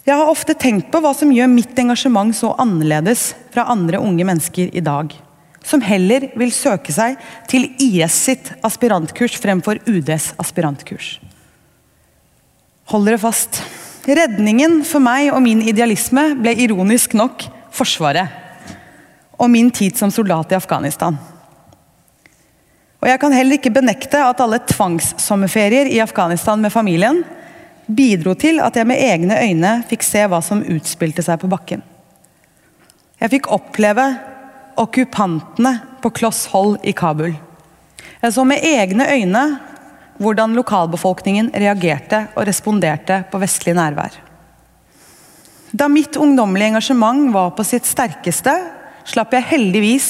[0.04, 4.26] Jeg har ofte tenkt på hva som gjør mitt engasjement så annerledes fra andre unge
[4.26, 5.14] mennesker i dag
[5.64, 7.16] som heller vil søke seg
[7.50, 11.16] til IS sitt aspirantkurs fremfor UDs aspirantkurs.
[12.92, 13.62] Hold dere fast.
[14.04, 18.28] Redningen for meg og min idealisme ble ironisk nok Forsvaret.
[19.40, 21.16] Og min tid som soldat i Afghanistan.
[23.02, 27.24] Og Jeg kan heller ikke benekte at alle tvangssommerferier i Afghanistan med familien
[27.84, 31.82] bidro til at jeg med egne øyne fikk se hva som utspilte seg på bakken.
[33.20, 34.06] Jeg fikk oppleve
[34.80, 37.34] okkupantene på kloss hold i Kabul.
[38.22, 39.44] Jeg så med egne øyne
[40.22, 44.14] hvordan lokalbefolkningen reagerte og responderte på vestlig nærvær.
[45.74, 48.52] Da mitt ungdommelige engasjement var på sitt sterkeste,
[49.04, 50.08] slapp jeg heldigvis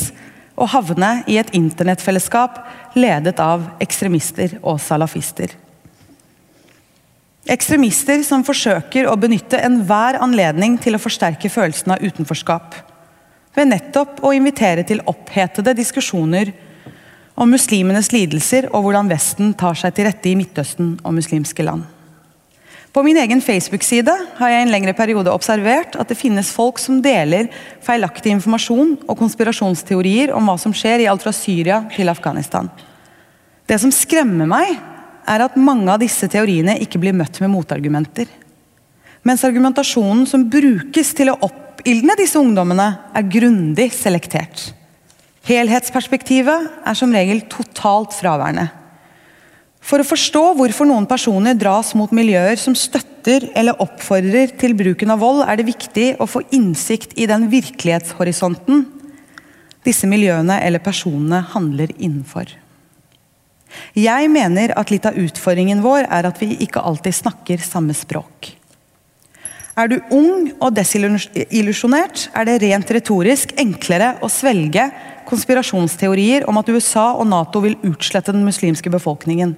[0.55, 2.61] å havne i et internettfellesskap
[2.95, 5.49] ledet av ekstremister og salafister.
[7.51, 12.77] Ekstremister som forsøker å benytte enhver anledning til å forsterke følelsen av utenforskap
[13.55, 16.53] ved nettopp å invitere til opphetede diskusjoner
[17.35, 21.85] om muslimenes lidelser og hvordan Vesten tar seg til rette i Midtøsten og muslimske land.
[22.95, 27.01] På min egen Facebook-side har jeg en lengre periode observert at det finnes folk som
[27.03, 27.49] deler
[27.83, 32.71] feilaktig informasjon og konspirasjonsteorier om hva som skjer i alt fra Syria til Afghanistan.
[33.67, 34.77] Det som skremmer meg,
[35.27, 38.29] er at mange av disse teoriene ikke blir møtt med motargumenter.
[39.25, 44.69] Mens argumentasjonen som brukes til å opp Oppildne disse ungdommene er grundig selektert.
[45.45, 48.69] Helhetsperspektivet er som regel totalt fraværende.
[49.85, 55.13] For å forstå hvorfor noen personer dras mot miljøer som støtter eller oppfordrer til bruken
[55.13, 58.87] av vold, er det viktig å få innsikt i den virkelighetshorisonten
[59.85, 62.47] disse miljøene eller personene handler innenfor.
[63.99, 68.55] Jeg mener at litt av utfordringen vår er at vi ikke alltid snakker samme språk.
[69.75, 74.87] Er du ung og desillusjonert, er det rent retorisk enklere å svelge
[75.27, 79.57] konspirasjonsteorier om at USA og Nato vil utslette den muslimske befolkningen.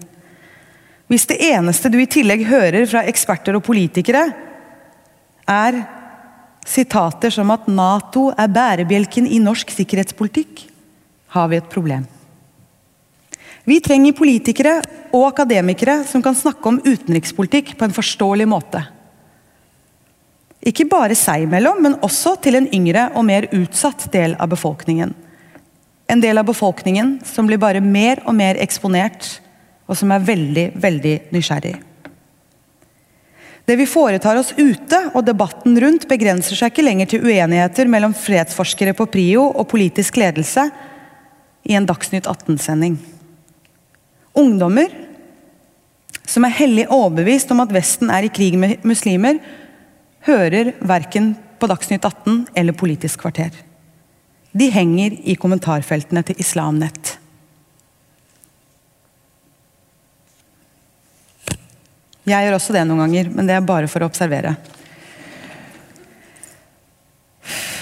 [1.06, 4.24] Hvis det eneste du i tillegg hører fra eksperter og politikere,
[5.46, 5.82] er
[6.66, 10.64] sitater som at Nato er bærebjelken i norsk sikkerhetspolitikk,
[11.36, 12.08] har vi et problem.
[13.66, 14.78] Vi trenger politikere
[15.12, 18.86] og akademikere som kan snakke om utenrikspolitikk på en forståelig måte.
[20.64, 25.12] Ikke bare seg imellom, men også til en yngre og mer utsatt del av befolkningen.
[26.06, 29.40] En del av befolkningen som blir bare mer og mer eksponert,
[29.86, 31.76] og som er veldig, veldig nysgjerrig.
[33.66, 38.14] Det vi foretar oss ute, og debatten rundt, begrenser seg ikke lenger til uenigheter mellom
[38.14, 40.68] fredsforskere på PRIO og politisk ledelse
[41.66, 42.94] i en Dagsnytt 18-sending.
[44.38, 44.92] Ungdommer
[46.26, 49.38] som er hellig overbevist om at Vesten er i krig med muslimer,
[50.26, 53.52] hører verken på Dagsnytt 18 eller Politisk kvarter.
[54.56, 57.16] De henger i kommentarfeltene til Islamnett.
[62.26, 64.56] Jeg gjør også det noen ganger, men det er bare for å observere.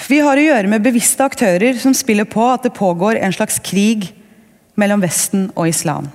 [0.05, 3.57] Vi har å gjøre med bevisste aktører som spiller på at det pågår en slags
[3.65, 4.11] krig
[4.77, 6.11] mellom Vesten og islam.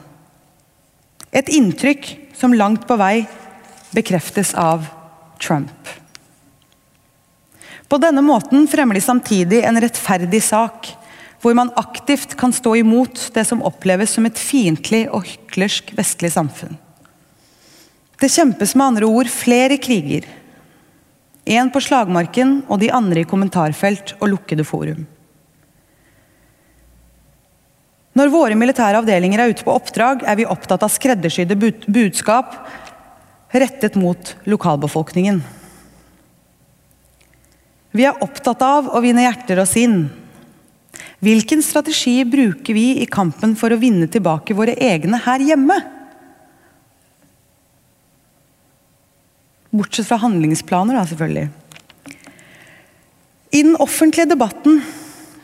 [1.34, 3.24] Et inntrykk som langt på vei
[3.96, 4.86] bekreftes av
[5.42, 5.74] Trump.
[7.90, 10.92] På denne måten fremmer de samtidig en rettferdig sak,
[11.42, 16.30] hvor man aktivt kan stå imot det som oppleves som et fiendtlig og hyklersk vestlig
[16.36, 16.78] samfunn.
[18.20, 20.28] Det kjempes med andre ord flere kriger.
[21.50, 25.08] Én på slagmarken og de andre i kommentarfelt og lukkede forum.
[28.20, 31.56] Når våre militære avdelinger er ute på oppdrag, er vi opptatt av skreddersydde
[31.88, 32.58] budskap
[33.56, 35.40] rettet mot lokalbefolkningen.
[37.92, 40.04] Vi er opptatt av å vinne hjerter og sinn.
[41.24, 45.78] Hvilken strategi bruker vi i kampen for å vinne tilbake våre egne her hjemme?
[49.70, 51.50] Bortsett fra handlingsplaner, da, selvfølgelig.
[53.50, 54.80] I den offentlige debatten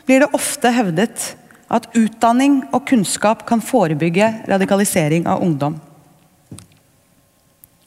[0.06, 1.32] blir det ofte hevdet
[1.66, 5.80] at utdanning og kunnskap kan forebygge radikalisering av ungdom.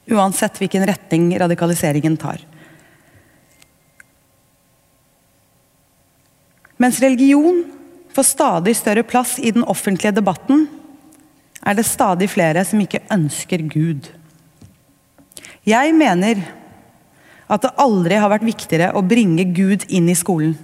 [0.10, 2.43] Uansett hvilken retning radikaliseringen tar.
[6.80, 7.66] Mens religion
[8.16, 10.68] får stadig større plass i den offentlige debatten,
[11.60, 14.08] er det stadig flere som ikke ønsker Gud.
[15.68, 16.40] Jeg mener
[17.50, 20.56] at det aldri har vært viktigere å bringe Gud inn i skolen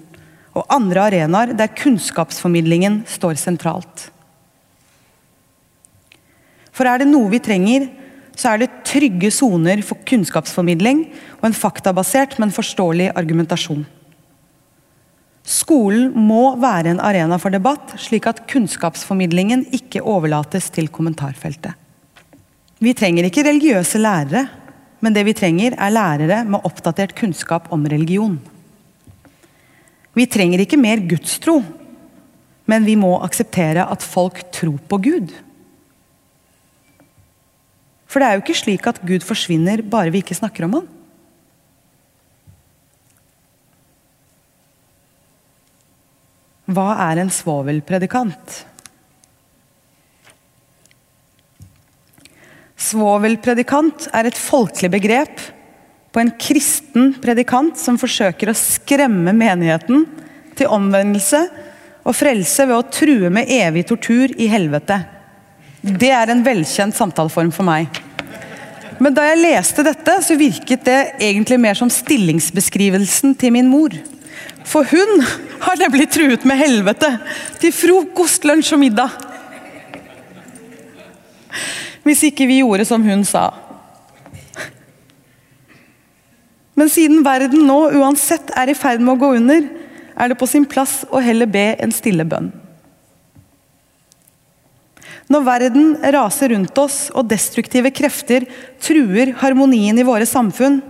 [0.56, 4.08] og andre arenaer der kunnskapsformidlingen står sentralt.
[6.76, 7.90] For er det noe vi trenger,
[8.36, 11.06] så er det trygge soner for kunnskapsformidling
[11.40, 13.84] og en faktabasert, men forståelig argumentasjon.
[15.46, 21.76] Skolen må være en arena for debatt, slik at kunnskapsformidlingen ikke overlates til kommentarfeltet.
[22.82, 24.48] Vi trenger ikke religiøse lærere,
[25.06, 28.40] men det vi trenger, er lærere med oppdatert kunnskap om religion.
[30.18, 31.60] Vi trenger ikke mer gudstro,
[32.66, 35.30] men vi må akseptere at folk tror på Gud.
[38.10, 40.92] For det er jo ikke slik at Gud forsvinner bare vi ikke snakker om han.
[46.66, 48.62] Hva er en svovelpredikant?
[52.86, 55.44] Svovelpredikant er et folkelig begrep
[56.16, 60.08] på en kristen predikant som forsøker å skremme menigheten
[60.58, 61.44] til omvendelse
[62.06, 65.00] og frelse ved å true med evig tortur i helvete.
[65.86, 68.02] Det er en velkjent samtaleform for meg.
[68.98, 73.94] Men da jeg leste dette, så virket det egentlig mer som stillingsbeskrivelsen til min mor.
[74.66, 75.22] For hun
[75.62, 77.12] har nemlig truet med helvete
[77.62, 79.14] til frokost, lunsj og middag.
[82.06, 83.48] Hvis ikke vi gjorde som hun sa.
[86.76, 89.64] Men siden verden nå uansett er i ferd med å gå under,
[90.16, 92.52] er det på sin plass å heller be en stille bønn.
[95.32, 98.46] Når verden raser rundt oss og destruktive krefter
[98.84, 100.82] truer harmonien i våre samfunn,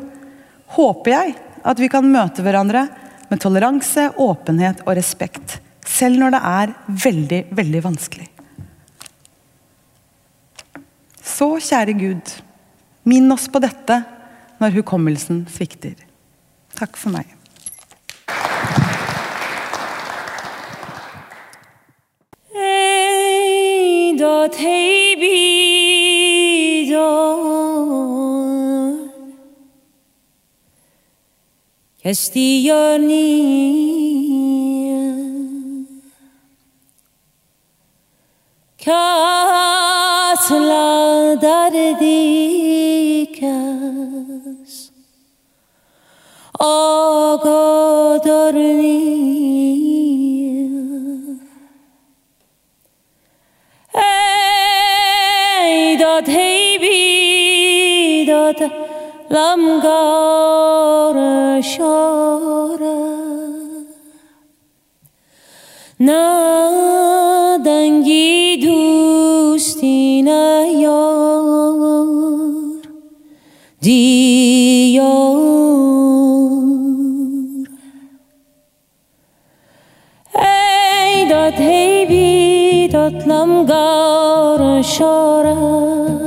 [0.75, 2.83] håper jeg at vi kan møte hverandre
[3.35, 5.59] med toleranse, åpenhet og respekt.
[5.85, 6.73] Selv når det er
[7.03, 8.27] veldig, veldig vanskelig.
[11.19, 12.35] Så, kjære Gud,
[13.03, 13.99] minn oss på dette
[14.61, 15.97] når hukommelsen svikter.
[16.79, 17.27] Takk for meg.
[32.05, 33.25] Castiglioni
[38.77, 42.11] Kas la dardikas
[46.59, 49.49] Ogo dormir
[54.05, 56.99] Ey dot hey bi
[58.29, 58.61] dot
[59.35, 61.17] لمگار
[61.61, 63.15] شارم
[65.99, 71.75] نه دنگی دوستی نه یار
[73.81, 75.35] دیار
[80.35, 86.24] ای داد هی بی داد لمگار شارم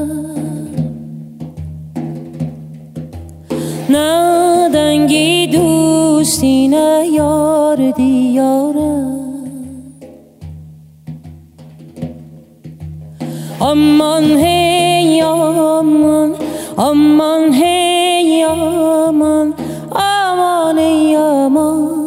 [7.97, 9.18] دیارم
[13.61, 16.30] aman hey aman
[16.89, 19.49] aman hey aman
[19.93, 21.99] aman hey aman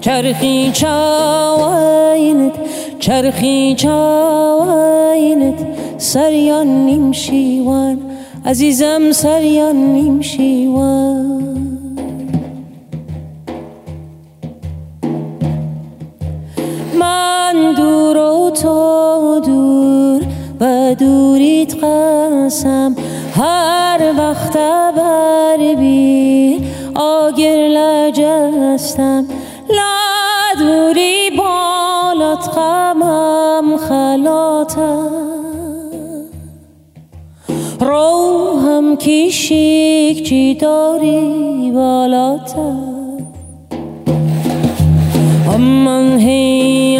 [0.00, 2.52] چرخی چاوینت
[2.98, 5.60] چرخی چاوینت
[5.98, 7.98] سریان نیم شیوان.
[8.44, 11.45] عزیزم سریان نیم شیوان.
[22.46, 22.96] قسم
[23.36, 24.56] هر وقت
[24.96, 26.60] بر بی
[26.94, 29.24] آگر لجستم
[29.70, 35.10] لا دوری بالات غمم خلاتم.
[37.80, 42.96] روحم کشیک چی داری بالاتم.
[45.56, 46.98] aman hey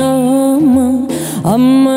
[1.55, 1.95] aman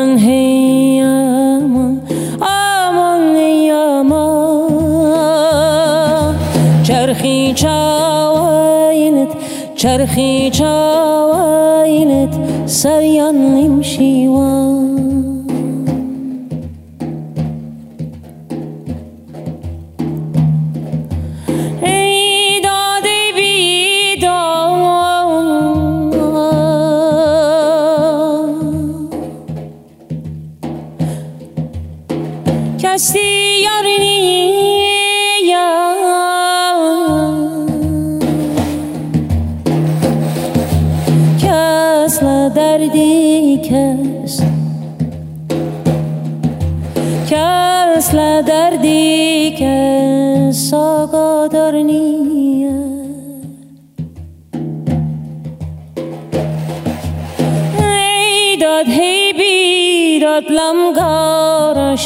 [7.59, 9.29] چرخی چاوینت
[9.75, 12.33] چرخی چاوینت
[12.65, 13.58] سریان نمشیوان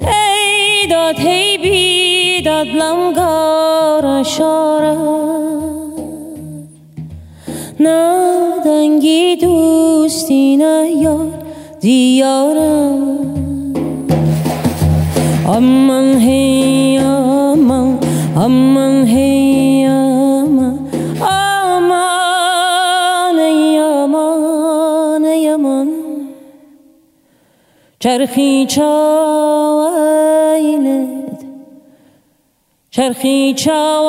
[0.00, 4.96] ای داد هی بیداد لمگار شارم
[7.80, 8.14] نه
[8.64, 11.28] دنگی دوستی نه یار
[11.80, 13.16] دیارم
[15.56, 17.88] aman hey aman
[18.44, 18.95] aman
[28.16, 29.84] چرخی چاویلد
[32.90, 34.08] چرخی چاویلد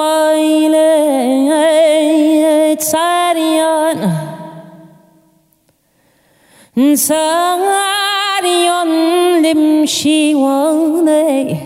[2.79, 4.11] سریان
[6.95, 8.87] سریان
[9.43, 11.57] لمشی وانه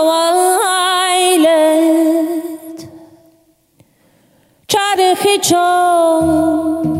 [4.67, 6.96] چرخی چاویلد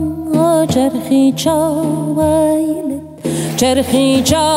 [0.69, 1.81] چرخی چا
[2.17, 3.01] ویلت
[3.57, 4.47] چرخی چا